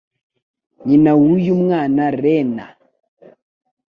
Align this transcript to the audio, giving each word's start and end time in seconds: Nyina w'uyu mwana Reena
Nyina 0.85 1.11
w'uyu 1.21 1.53
mwana 1.61 2.03
Reena 2.21 2.65